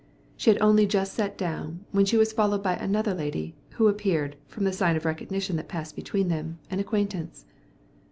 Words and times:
She 0.35 0.49
had 0.49 0.59
only 0.63 0.87
just 0.87 1.13
sat 1.13 1.37
down, 1.37 1.85
when 1.91 2.05
she 2.05 2.17
was 2.17 2.33
followed 2.33 2.63
by 2.63 2.73
another 2.73 3.13
lady, 3.13 3.53
who 3.73 3.87
appeared, 3.87 4.35
from 4.47 4.63
the 4.63 4.73
sign 4.73 4.95
of 4.95 5.05
recognition 5.05 5.57
that 5.57 5.69
passed 5.69 5.95
between 5.95 6.27
them, 6.27 6.57
an 6.71 6.79
acquaintance. 6.79 7.45